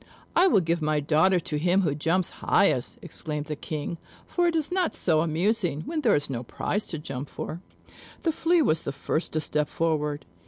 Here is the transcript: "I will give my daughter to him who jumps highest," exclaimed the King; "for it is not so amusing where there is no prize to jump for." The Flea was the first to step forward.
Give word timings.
"I 0.35 0.47
will 0.47 0.61
give 0.61 0.81
my 0.81 0.99
daughter 0.99 1.39
to 1.41 1.59
him 1.59 1.81
who 1.81 1.93
jumps 1.93 2.31
highest," 2.41 2.97
exclaimed 3.03 3.45
the 3.45 3.55
King; 3.55 3.99
"for 4.25 4.47
it 4.47 4.55
is 4.55 4.71
not 4.71 4.95
so 4.95 5.21
amusing 5.21 5.81
where 5.81 6.01
there 6.01 6.15
is 6.15 6.27
no 6.27 6.41
prize 6.41 6.87
to 6.87 6.97
jump 6.97 7.29
for." 7.29 7.61
The 8.23 8.31
Flea 8.31 8.63
was 8.63 8.81
the 8.81 8.93
first 8.93 9.31
to 9.33 9.39
step 9.39 9.69
forward. 9.69 10.25